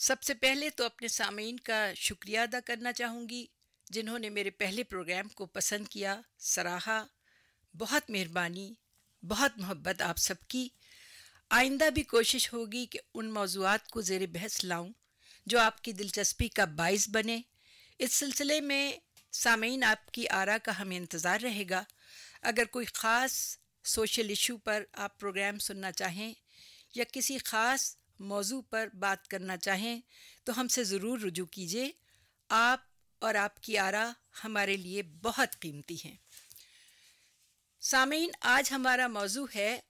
[0.00, 3.46] سب سے پہلے تو اپنے سامعین کا شکریہ ادا کرنا چاہوں گی،
[3.90, 7.06] جنہوں نے میرے پہلے پروگرام کو پسند کیا، سراہا،
[7.78, 8.74] بہت مہربانی،
[9.22, 10.68] بہت محبت آپ سب کی۔
[11.50, 14.92] آئندہ بھی کوشش ہوگی کہ ان موضوعات کو زیر بحث لاؤں
[15.46, 17.40] جو آپ کی دلچسپی کا باعث بنے۔
[17.98, 18.92] اس سلسلے میں
[19.32, 21.82] سامعین آپ کی آرا کا ہمیں انتظار رہے گا۔
[22.42, 26.34] اگر کوئی خاص سوشل ایشو پر آپ پروگرام سننا چاہیں
[26.94, 30.00] یا کسی خاص موضوع پر بات کرنا چاہیں
[30.44, 31.92] تو ہم سے ضرور رجوع کیجیے
[32.48, 32.80] آپ
[33.18, 34.12] اور آپ کی آرا
[34.44, 36.16] ہمارے لیے بہت قیمتی ہیں۔
[37.80, 39.80] سامعین، آج ہمارا موضوع ہے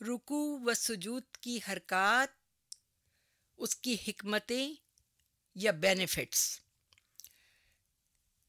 [0.00, 2.28] رکو و سجود کی حرکات،
[3.56, 4.74] اس کی حکمتیں
[5.54, 6.60] یا بینیفٹس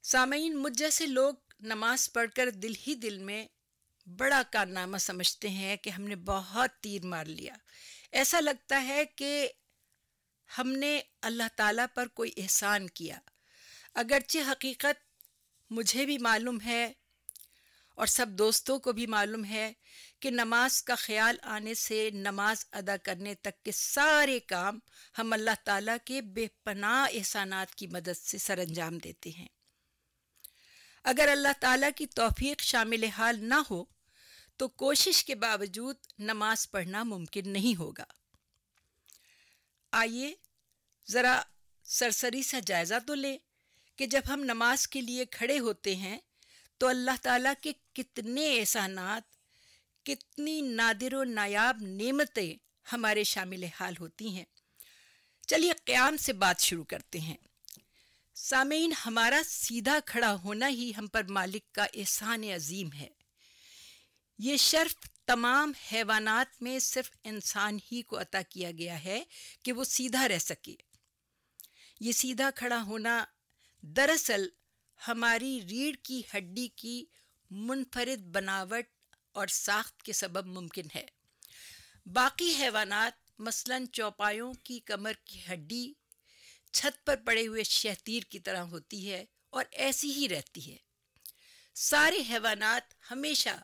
[0.04, 3.48] سامعین، مجھ جیسے لوگ نماز پڑھ کر دل ہی دل میں
[4.08, 7.54] بڑا کارنامہ سمجھتے ہیں کہ ہم نے بہت تیر مار لیا۔
[8.12, 9.52] ایسا لگتا ہے کہ
[10.58, 13.20] ہم نے اللہ تعالیٰ پر کوئی احسان کیا۔
[13.94, 15.24] اگرچہ حقیقت
[15.70, 16.94] مجھے بھی معلوم ہے
[17.96, 19.74] اور سب دوستوں کو بھی معلوم ہے
[20.20, 24.80] کہ نماز کا خیال آنے سے نماز ادا کرنے تک کے سارے کام
[25.18, 29.48] ہم اللہ تعالیٰ کے بے پناہ احسانات کی مدد سے سر انجام دیتے ہیں۔
[31.04, 33.97] اگر اللہ تعالیٰ کی توفیق شامل حال نہ ہو
[34.58, 38.04] تو کوشش کے باوجود نماز پڑھنا ممکن نہیں ہوگا۔
[39.92, 40.36] آئیے
[41.10, 41.42] ذرا
[41.84, 43.38] سرسری سا جائزہ تو لیں
[43.96, 46.18] کہ جب ہم نماز کے لیے کھڑے ہوتے ہیں
[46.78, 49.24] تو اللہ تعالیٰ کے کتنے احسانات،
[50.06, 52.56] کتنی نادر و نایاب نعمتیں
[52.94, 54.46] ہمارے شامل حال ہوتی ہیں۔
[55.48, 57.38] چلیے قیام سے بات شروع کرتے ہیں۔
[58.36, 63.17] سامعین، ہمارا سیدھا کھڑا ہونا ہی ہم پر مالک کا احسان عظیم ہے۔
[64.38, 69.24] یہ شرف تمام حیوانات میں صرف انسان ہی کو عطا کیا گیا ہے
[69.64, 70.76] کہ وہ سیدھا رہ سکے۔
[72.00, 73.26] یہ سیدھا کھڑا ہونا
[73.82, 74.48] دراصل
[75.08, 77.06] ہماری ریڑھ کی ہڈی کی
[77.50, 81.06] منفرد بناوٹ اور ساخت کے سبب ممکن ہے۔
[82.06, 85.94] باقی حیوانات مثلا چوپایوں کی کمر کی ہڈی،
[86.74, 90.78] چھت پر پڑے ہوئے شہتیر کی طرح ہوتی ہے اور ایسی ہی رہتی ہے۔
[91.74, 93.64] سارے حیوانات ہمیشہ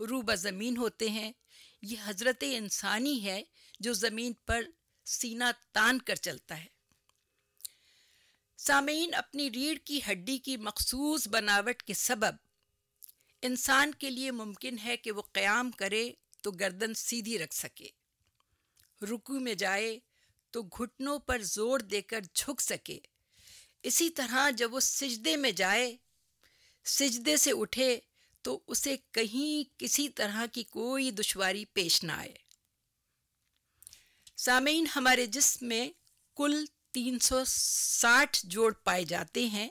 [0.00, 1.32] روبہ زمین ہوتے ہیں۔
[1.82, 3.44] یہ حضرت انسانی ہے
[3.80, 4.62] جو زمین پر
[5.04, 6.66] سینہ تان کر چلتا ہے۔
[8.56, 12.34] سامعین، اپنی ریڑھ کی ہڈی کی مخصوص بناوٹ کے سبب
[13.42, 17.88] انسان کے لیے ممکن ہے کہ وہ قیام کرے تو گردن سیدھی رکھ سکے۔
[19.02, 19.98] رکو میں جائے
[20.50, 22.98] تو گھٹنوں پر زور دے کر جھک سکے۔
[23.82, 25.96] اسی طرح جب وہ سجدے میں جائے،
[26.84, 28.00] سجدے سے اٹھے
[28.42, 32.34] تو اسے کہیں کسی طرح کی کوئی دشواری پیش نہ آئے۔
[34.36, 35.90] سامعین، ہمارے جسم میں
[36.36, 39.68] کل تین سو ساٹھ جوڑ پائے جاتے ہیں۔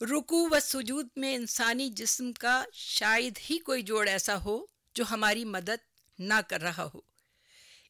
[0.00, 5.44] رکو و سجود میں انسانی جسم کا شاید ہی کوئی جوڑ ایسا ہو جو ہماری
[5.44, 5.80] مدد
[6.18, 7.00] نہ کر رہا ہو۔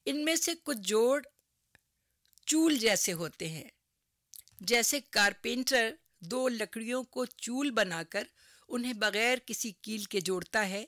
[0.04, 1.22] ان میں سے کچھ جوڑ
[2.46, 3.68] چول جیسے ہوتے ہیں،
[4.60, 8.24] جیسے کارپینٹر دو لکڑیوں کو چول بنا کر
[8.68, 10.84] انہیں بغیر کسی کیل کے جوڑتا ہے۔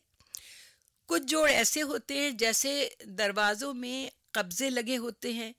[1.07, 5.53] کچھ جوڑ ایسے ہوتے ہیں جیسے دروازوں میں قبضے لگے ہوتے ہیں۔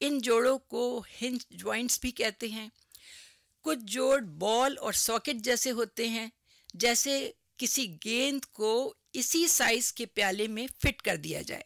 [0.00, 2.68] ان جوڑوں کو ہنج جوائنٹس بھی کہتے ہیں۔
[3.62, 6.26] کچھ جوڑ بال اور ساکٹ جیسے ہوتے ہیں،
[6.74, 11.62] جیسے کسی گیند کو اسی سائز کے پیالے میں فٹ کر دیا جائے۔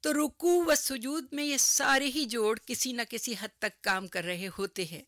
[0.00, 4.06] تو رکو و سجود میں یہ سارے ہی جوڑ کسی نہ کسی حد تک کام
[4.06, 5.02] کر رہے ہوتے ہیں۔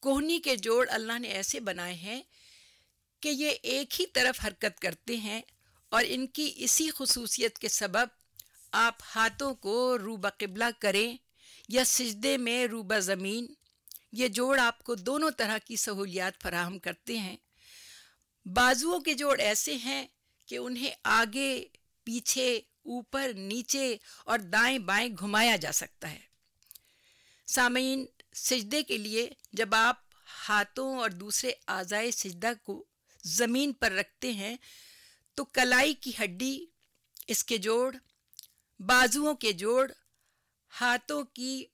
[0.00, 2.22] کوہنی کے جوڑ اللہ نے ایسے بنائے ہیں
[3.20, 5.42] کہ یہ ایک ہی طرف حرکت کرتے ہیں
[5.88, 8.06] اور ان کی اسی خصوصیت کے سبب
[8.72, 11.16] آپ ہاتھوں کو روبہ قبلہ کریں
[11.68, 13.46] یا سجدے میں روبہ زمین،
[14.12, 17.36] یہ جوڑ آپ کو دونوں طرح کی سہولیات فراہم کرتے ہیں۔
[18.46, 20.06] بازوؤں کے جوڑ ایسے ہیں
[20.46, 21.64] کہ انہیں آگے،
[22.04, 26.20] پیچھے، اوپر، نیچے اور دائیں بائیں گھمایا جا سکتا ہے۔
[27.46, 29.96] سامعین، سجدے کے لیے جب آپ
[30.48, 32.84] ہاتھوں اور دوسرے اعضائے سجدہ کو
[33.24, 34.56] زمین پر رکھتے ہیں،
[35.34, 36.66] تو کلائی کی ہڈی،
[37.26, 37.96] اس کے جوڑ،
[38.80, 39.90] بازوؤں کے جوڑ،
[40.80, 41.64] ہاتھوں کی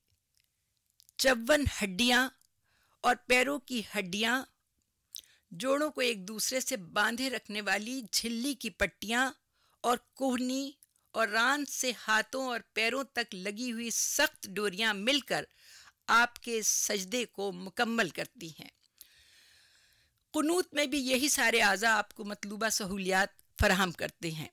[1.18, 2.28] چون ہڈیاں
[3.00, 4.44] اور پیروں کی ہڈیاں،
[5.50, 9.32] جوڑوں کو ایک دوسرے سے باندھے رکھنے والی جھلی کی پٹیاں
[9.80, 10.72] اور کوہنی
[11.10, 15.44] اور ران سے ہاتھوں اور پیروں تک لگی ہوئی سخت ڈوریاں مل کر
[16.06, 18.68] آپ کے سجدے کو مکمل کرتی ہیں۔
[20.36, 23.28] قنوت میں بھی یہی سارے اعضاء آپ کو مطلوبہ سہولیات
[23.60, 24.48] فراہم کرتے ہیں۔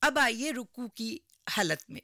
[0.00, 1.18] اب آئیے رکو کی
[1.56, 2.00] حالت میں۔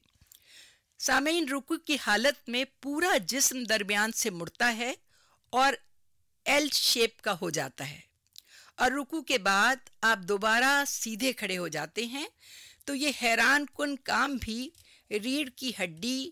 [0.98, 4.94] سامعین رکو کی حالت میں پورا جسم درمیان سے مڑتا ہے
[5.50, 5.72] اور
[6.44, 8.00] ایل شیپ کا ہو جاتا ہے۔
[8.76, 12.26] اور رکو کے بعد آپ دوبارہ سیدھے کھڑے ہو جاتے ہیں۔
[12.84, 14.70] تو یہ حیران کن کام بھی
[15.10, 16.30] ریڑھ کی ہڈی،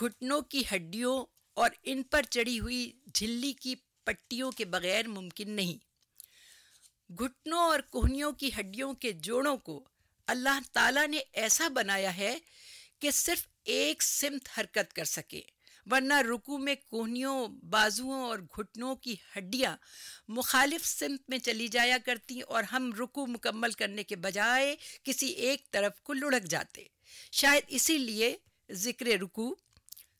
[0.00, 1.24] گھٹنوں کی ہڈیوں
[1.54, 3.74] اور ان پر چڑھی ہوئی جھلی کی
[4.08, 5.76] پٹیوں کے بغیر ممکن نہیں۔
[7.12, 9.84] گھٹنوں اور کوہنیوں کی ہڈیوں کے جوڑوں کو
[10.26, 12.38] اللہ تعالیٰ نے ایسا بنایا ہے
[13.00, 15.40] کہ صرف ایک سمت حرکت کر سکے،
[15.90, 19.76] ورنہ رکو میں کوہنیوں بازوؤں اور گھٹنوں کی ہڈیاں
[20.28, 25.70] مخالف سمت میں چلی جایا کرتی اور ہم رکو مکمل کرنے کے بجائے کسی ایک
[25.70, 26.84] طرف کو لڑک جاتے۔
[27.32, 28.36] شاید اسی لیے
[28.70, 29.54] ذکر رکو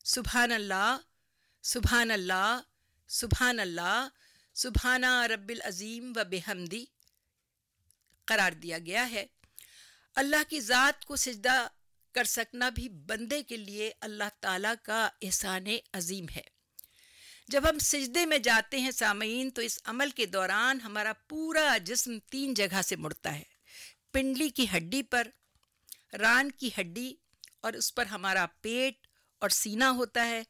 [0.05, 0.97] سبحان اللہ
[1.63, 2.61] سبحان اللہ
[3.09, 4.09] سبحان اللہ
[4.55, 6.85] سبحانہ رب العظیم و بحمدی
[8.25, 9.27] قرار دیا گیا ہے۔
[10.15, 11.69] اللہ کی ذات کو سجدہ
[12.13, 16.43] کر سکنا بھی بندے کے لیے اللہ تعالیٰ کا احسان عظیم ہے۔
[17.49, 22.19] جب ہم سجدے میں جاتے ہیں سامعین، تو اس عمل کے دوران ہمارا پورا جسم
[22.31, 23.43] تین جگہ سے مڑتا ہے۔
[24.13, 25.29] پنڈلی کی ہڈی پر،
[26.13, 27.15] ران کی ہڈی
[27.61, 29.08] اور اس پر ہمارا پیٹ
[29.39, 30.43] اور سینہ ہوتا ہے۔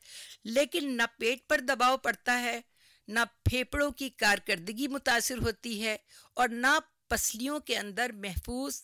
[0.45, 2.61] لیکن نہ پیٹ پر دباؤ پڑتا ہے،
[3.09, 5.97] نہ پھیپڑوں کی کارکردگی متاثر ہوتی ہے
[6.35, 8.83] اور نہ پسلیوں کے اندر محفوظ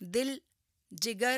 [0.00, 0.38] دل،
[0.90, 1.36] جگر،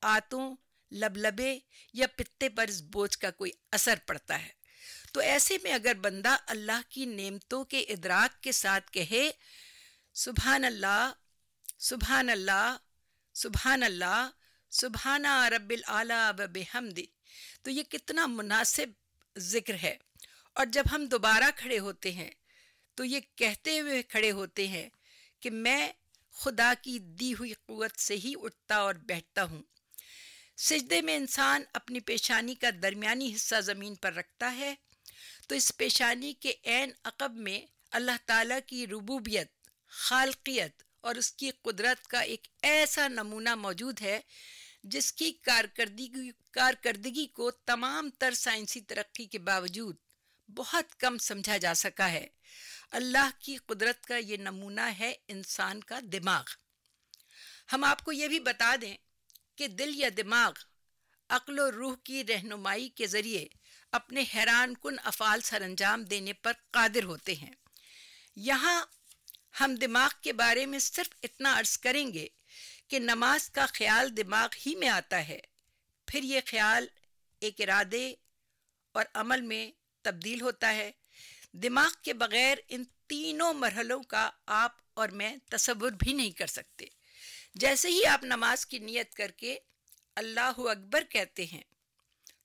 [0.00, 0.56] آتوں،
[0.92, 1.58] لبلبے
[1.92, 4.48] یا پتے پر اس بوجھ کا کوئی اثر پڑتا ہے۔
[5.12, 9.30] تو ایسے میں اگر بندہ اللہ کی نعمتوں کے ادراک کے ساتھ کہے،
[10.14, 11.12] سبحان اللہ
[11.78, 12.76] سبحان اللہ
[13.34, 14.30] سبحان اللہ
[14.70, 16.98] سبحانہ رب العلیٰ بحمد
[17.66, 18.86] تو یہ کتنا مناسب
[19.38, 19.96] ذکر ہے۔
[20.52, 22.30] اور جب ہم دوبارہ کھڑے ہوتے ہیں،
[22.94, 24.88] تو یہ کہتے ہوئے کھڑے ہوتے ہیں
[25.40, 25.92] کہ میں
[26.32, 29.62] خدا کی دی ہوئی قوت سے ہی اٹھتا اور بیٹھتا ہوں۔
[30.56, 34.74] سجدے میں انسان اپنی پیشانی کا درمیانی حصہ زمین پر رکھتا ہے۔
[35.48, 37.60] تو اس پیشانی کے عین عقب میں
[37.90, 39.52] اللہ تعالیٰ کی ربوبیت،
[39.88, 44.20] خالقیت اور اس کی قدرت کا ایک ایسا نمونہ موجود ہے
[44.82, 49.96] جس کی کارکردگی کارکردگی کو تمام تر سائنسی ترقی کے باوجود
[50.56, 52.28] بہت کم سمجھا جا سکا ہے۔
[52.90, 56.44] اللہ کی قدرت کا یہ نمونہ ہے انسان کا دماغ۔
[57.72, 58.96] ہم آپ کو یہ بھی بتا دیں
[59.56, 60.52] کہ دل یا دماغ
[61.28, 63.48] عقل و روح کی رہنمائی کے ذریعے
[63.92, 67.50] اپنے حیران کن افعال سر انجام دینے پر قادر ہوتے ہیں۔
[68.36, 68.84] یہاں
[69.60, 72.28] ہم دماغ کے بارے میں صرف اتنا عرض کریں گے
[72.88, 75.40] کہ نماز کا خیال دماغ ہی میں آتا ہے۔
[76.06, 76.86] پھر یہ خیال
[77.40, 78.14] ایک ارادے
[78.92, 79.70] اور عمل میں
[80.02, 80.90] تبدیل ہوتا ہے۔
[81.52, 86.86] دماغ کے بغیر ان تینوں مرحلوں کا آپ اور میں تصور بھی نہیں کر سکتے۔
[87.54, 89.58] جیسے ہی آپ نماز کی نیت کر کے
[90.14, 91.62] اللہ اکبر کہتے ہیں،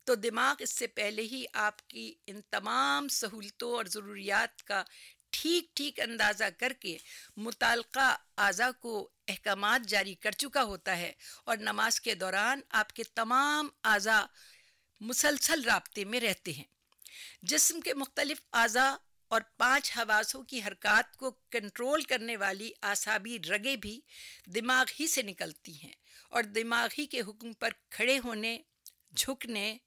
[0.03, 4.83] تو دماغ اس سے پہلے ہی آپ کی ان تمام سہولتوں اور ضروریات کا
[5.31, 6.97] ٹھیک ٹھیک اندازہ کر کے
[7.37, 11.11] متعلقہ اعضاء کو احکامات جاری کر چکا ہوتا ہے
[11.43, 14.21] اور نماز کے دوران آپ کے تمام اعضاء
[15.01, 16.63] مسلسل رابطے میں رہتے ہیں۔
[17.41, 18.91] جسم کے مختلف اعضاء
[19.27, 23.99] اور پانچ حواسوں کی حرکات کو کنٹرول کرنے والی آسابی رگیں بھی
[24.45, 25.93] دماغ ہی سے نکلتی ہیں
[26.29, 28.57] اور دماغ ہی کے حکم پر کھڑے ہونے،
[29.15, 29.77] جھکنے،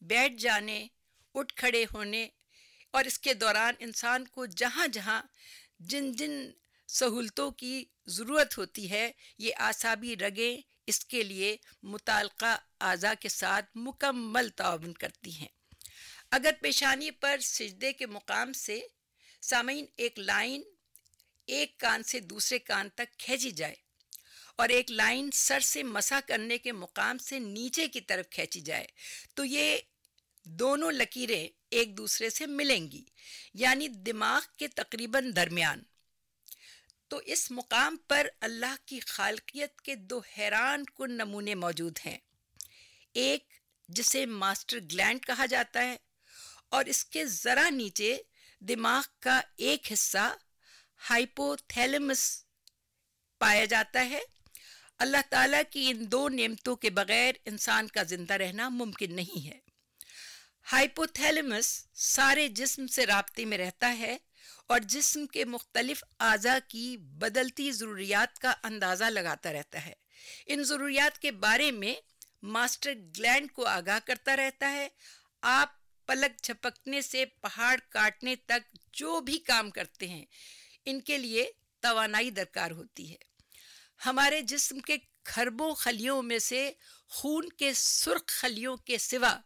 [0.00, 0.86] بیٹھ جانے،
[1.34, 2.28] اٹھ کھڑے ہونے
[2.92, 5.22] اور اس کے دوران انسان کو جہاں جہاں
[5.80, 6.32] جن جن
[6.88, 13.76] سہولتوں کی ضرورت ہوتی ہے، یہ آسابی رگیں اس کے لیے متعلقہ اعضاء کے ساتھ
[13.76, 15.48] مکمل تعاون کرتی ہیں۔
[16.30, 18.80] اگر پیشانی پر سجدے کے مقام سے
[19.42, 20.62] سامعین ایک لائن
[21.48, 23.74] ایک کان سے دوسرے کان تک کھینچی جائے
[24.56, 28.86] اور ایک لائن سر سے مسا کرنے کے مقام سے نیچے کی طرف کھینچی جائے،
[29.34, 29.78] تو یہ
[30.44, 33.04] دونوں لکیریں ایک دوسرے سے ملیں گی
[33.54, 35.82] یعنی دماغ کے تقریباً درمیان۔
[37.08, 42.18] تو اس مقام پر اللہ کی خالقیت کے دو حیران کن نمونے موجود ہیں۔
[43.12, 43.44] ایک،
[43.88, 45.96] جسے ماسٹر گلینڈ کہا جاتا ہے،
[46.68, 48.16] اور اس کے ذرا نیچے
[48.60, 50.36] دماغ کا ایک حصہ
[51.10, 52.44] ہائپو تھیلمس
[53.38, 54.20] پایا جاتا ہے۔
[54.98, 59.71] اللہ تعالیٰ کی ان دو نعمتوں کے بغیر انسان کا زندہ رہنا ممکن نہیں ہے۔
[60.72, 64.18] ہائپو تھیلمس سارے جسم سے رابطے میں رہتا ہے
[64.66, 69.92] اور جسم کے مختلف اعضاء کی بدلتی ضروریات کا اندازہ لگاتا رہتا ہے۔
[70.46, 71.94] ان ضروریات کے بارے میں
[72.42, 74.88] ماسٹر گلینڈ کو آگاہ کرتا رہتا ہے۔
[75.40, 75.68] آپ
[76.06, 80.24] پلک چھپکنے سے پہاڑ کاٹنے تک جو بھی کام کرتے ہیں،
[80.84, 81.50] ان کے لیے
[81.80, 83.16] توانائی درکار ہوتی ہے۔
[84.06, 86.72] ہمارے جسم کے خربوں خلیوں میں سے
[87.08, 89.40] خون کے سرخ خلیوں کے سوا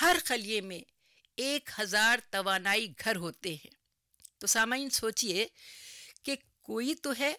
[0.00, 0.80] ہر خلیے میں
[1.36, 3.70] ایک ہزار توانائی گھر ہوتے ہیں۔
[4.38, 5.46] تو سامعین سوچئے
[6.22, 7.34] کہ کوئی تو ہے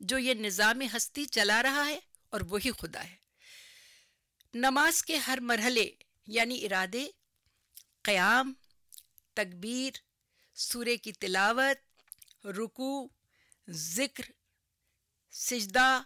[0.00, 3.16] جو یہ نظام ہستی چلا رہا ہے اور وہی خدا ہے۔
[4.54, 5.90] نماز کے ہر مرحلے
[6.26, 7.06] یعنی ارادے،
[8.02, 8.54] قیام،
[9.34, 9.98] تکبیر
[10.54, 12.02] سورے کی تلاوت
[12.46, 13.08] رکو
[13.68, 14.24] ذکر،
[15.30, 16.02] سجدہ،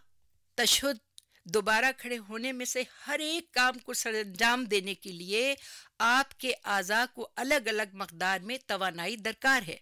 [0.54, 1.11] تشہد
[1.44, 5.54] دوبارہ کھڑے ہونے میں سے ہر ایک کام کو سر انجام دینے کے لیے
[5.98, 9.76] آپ کے اعضاء کو الگ الگ مقدار میں توانائی درکار ہے۔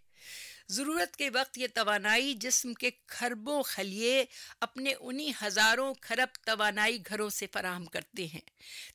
[0.68, 4.24] ضرورت کے وقت یہ توانائی جسم کے خربوں خلیے
[4.60, 8.40] اپنے انہی ہزاروں خرب توانائی گھروں سے فراہم کرتے ہیں۔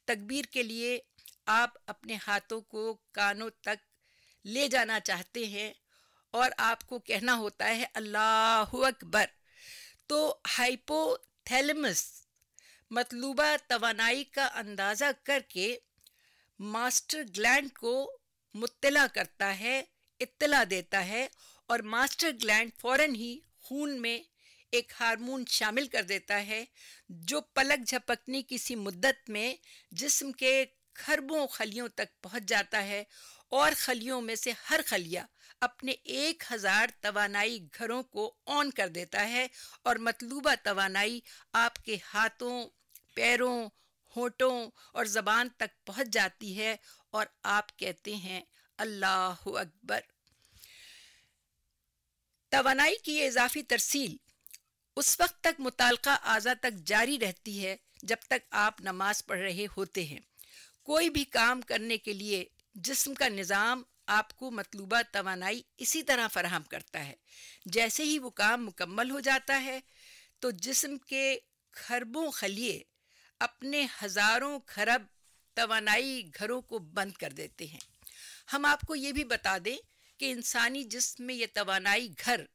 [0.06, 1.00] تکبیر کے لیے
[1.46, 3.84] آپ اپنے ہاتھوں کو کانوں تک
[4.46, 5.74] لے جانا چاہتے ہیں
[6.32, 9.26] اور آپ کو کہنا ہوتا ہے اللہ اکبر۔
[10.08, 12.25] تو ہائپو تھیلمس
[12.92, 15.76] مطلوبہ توانائی کا اندازہ کر کے
[16.60, 17.94] ماسٹر گلینڈ کو
[18.56, 19.82] مطلع کرتا ہے،
[20.20, 21.28] اطلاع دیتا ہے
[21.70, 24.18] اور ماسٹر گلینڈ فوراً ہی خون میں
[24.74, 26.64] ایک ہارمون شامل کر دیتا ہے
[27.10, 29.54] جو پلک جھپکنے کسی مدت میں
[29.92, 30.64] جسم کے
[30.96, 33.04] خربوں خلیوں تک پہنچ جاتا ہے
[33.56, 35.20] اور خلیوں میں سے ہر خلیہ
[35.62, 39.48] اپنے ایک ہزار توانائی گھروں کو آن کر دیتا ہے
[39.84, 41.20] اور مطلوبہ توانائی
[41.54, 42.70] آپ کے ہاتھوں،
[43.14, 43.70] پیروں،
[44.16, 46.76] ہونٹوں اور زبان تک پہنچ جاتی ہے
[47.12, 48.42] اور آپ کہتے ہیں،
[48.78, 50.00] اللہ اکبر!
[52.50, 54.16] توانائی کی یہ اضافی ترسیل
[54.96, 59.66] اس وقت تک متعلقہ اعضا تک جاری رہتی ہے جب تک آپ نماز پڑھ رہے
[59.78, 60.20] ہوتے ہیں۔
[60.84, 62.46] کوئی بھی کام کرنے کے لیے
[62.76, 67.14] جسم کا نظام آپ کو مطلوبہ توانائی اسی طرح فراہم کرتا ہے۔
[67.66, 69.80] جیسے ہی وہ کام مکمل ہو جاتا ہے،
[70.40, 71.40] تو جسم کے
[71.72, 72.84] خربوں خلیے
[73.40, 75.02] اپنے ہزاروں خرب
[75.54, 77.80] توانائی گھروں کو بند کر دیتے ہیں۔
[78.54, 79.78] ہم آپ کو یہ بھی بتا دیں
[80.18, 82.46] کہ انسانی جسم میں یہ توانائی گھر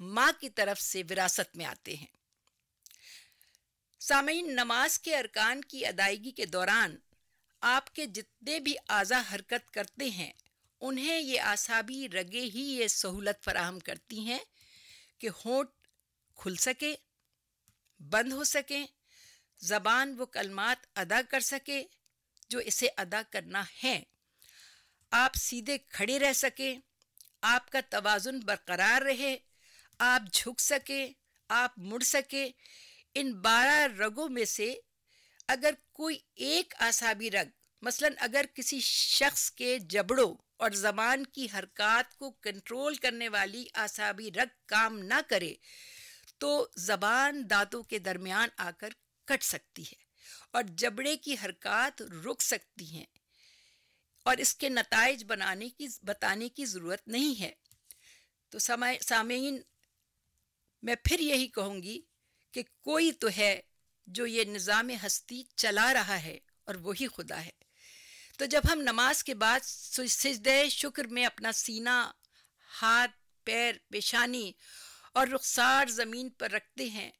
[0.00, 2.06] ماں کی طرف سے وراثت میں آتے ہیں۔
[4.00, 6.96] سامعین، نماز کے ارکان کی ادائیگی کے دوران
[7.62, 10.32] آپ کے جتنے بھی اعضا حرکت کرتے ہیں،
[10.82, 14.38] انہیں یہ آسابی رگے ہی یہ سہولت فراہم کرتی ہیں
[15.18, 15.70] کہ ہونٹ
[16.38, 16.94] کھل سکے،
[18.00, 18.84] بند ہو سکیں
[19.60, 21.82] زبان وہ کلمات ادا کر سکے
[22.50, 24.00] جو اسے ادا کرنا ہے
[25.12, 26.74] آپ سیدھے کھڑے رہ سکیں
[27.42, 29.36] آپ کا توازن برقرار رہے،
[30.00, 31.06] آپ جھک سکیں
[31.50, 32.48] آپ مڑ سکیں
[33.14, 34.74] ان بارہ رگوں میں سے
[35.48, 37.50] اگر کوئی ایک آسابی رگ،
[37.82, 44.30] مثلا اگر کسی شخص کے جبڑوں اور زبان کی حرکات کو کنٹرول کرنے والی آسابی
[44.30, 45.54] رگ کام نہ کرے،
[46.38, 48.88] تو زبان دانتوں کے درمیان آ کر
[49.24, 50.00] کٹ سکتی ہے
[50.50, 53.06] اور جبڑے کی حرکات رک سکتی ہیں
[54.26, 57.52] اور اس کے نتائج بنانے کی، بتانے کی ضرورت نہیں ہے۔
[58.52, 59.60] تو سامعین،
[60.82, 62.00] میں پھر یہی کہوں گی
[62.54, 63.60] کہ کوئی تو ہے
[64.06, 67.50] جو یہ نظام ہستی چلا رہا ہے اور وہی خدا ہے۔
[68.38, 69.60] تو جب ہم نماز کے بعد
[70.08, 72.10] سجدہ شکر میں اپنا سینہ،
[72.82, 73.10] ہاتھ،
[73.44, 74.52] پیر، پیشانی
[75.12, 77.10] اور رخسار زمین پر رکھتے ہیں،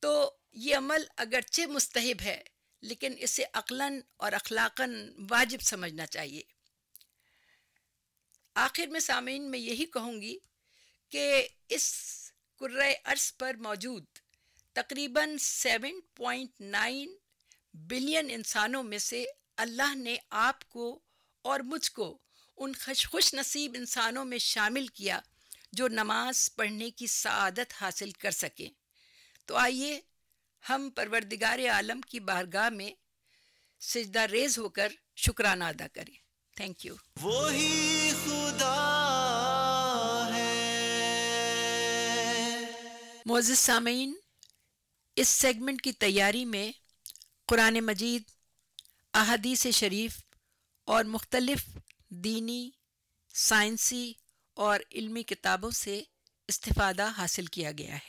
[0.00, 2.42] تو یہ عمل اگرچہ مستحب ہے،
[2.82, 6.42] لیکن اسے عقلاً اور اخلاقاً واجب سمجھنا چاہیے۔
[8.54, 10.38] آخر میں سامعین میں یہی کہوں گی
[11.08, 11.94] کہ اس
[12.56, 14.04] قرۂ عرص پر موجود
[14.74, 17.08] تقریباً سیون پوائنٹ نائن
[17.74, 19.24] بلین انسانوں میں سے
[19.56, 21.00] اللہ نے آپ کو
[21.42, 22.18] اور مجھ کو
[22.56, 25.20] ان خوش خوش نصیب انسانوں میں شامل کیا
[25.72, 28.68] جو نماز پڑھنے کی سعادت حاصل کر سکیں۔
[29.46, 30.00] تو آئیے
[30.68, 32.90] ہم پروردگار عالم کی بارگاہ میں
[33.80, 36.14] سجدہ ریز ہو کر شکرانہ ادا کریں۔
[36.56, 38.80] تھینک یو وہی خدا
[40.34, 40.60] ہے۔
[43.26, 44.14] معزز سامعین
[45.16, 46.72] اس سیگمنٹ کی تیاری میں
[47.46, 48.22] قرآن مجید،
[49.14, 50.22] احادیث شریف
[50.84, 51.66] اور مختلف
[52.08, 52.70] دینی،
[53.34, 54.12] سائنسی
[54.54, 56.02] اور علمی کتابوں سے
[56.48, 58.08] استفادہ حاصل کیا گیا ہے۔